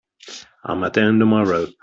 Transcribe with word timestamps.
I'm 0.63 0.83
at 0.83 0.93
the 0.93 1.01
end 1.01 1.21
of 1.21 1.27
my 1.27 1.43
rope. 1.43 1.69